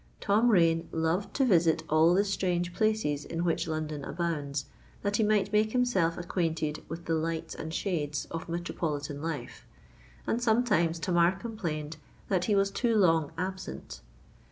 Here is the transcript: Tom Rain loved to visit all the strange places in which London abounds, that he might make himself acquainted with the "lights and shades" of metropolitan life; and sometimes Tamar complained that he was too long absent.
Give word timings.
Tom 0.19 0.49
Rain 0.49 0.89
loved 0.91 1.31
to 1.35 1.45
visit 1.45 1.83
all 1.87 2.15
the 2.15 2.23
strange 2.25 2.73
places 2.73 3.23
in 3.23 3.43
which 3.43 3.67
London 3.67 4.03
abounds, 4.03 4.65
that 5.03 5.17
he 5.17 5.23
might 5.23 5.53
make 5.53 5.73
himself 5.73 6.17
acquainted 6.17 6.83
with 6.89 7.05
the 7.05 7.13
"lights 7.13 7.53
and 7.53 7.71
shades" 7.71 8.25
of 8.31 8.49
metropolitan 8.49 9.21
life; 9.21 9.67
and 10.25 10.41
sometimes 10.41 10.97
Tamar 10.97 11.33
complained 11.33 11.97
that 12.29 12.45
he 12.45 12.55
was 12.55 12.71
too 12.71 12.95
long 12.95 13.31
absent. 13.37 14.01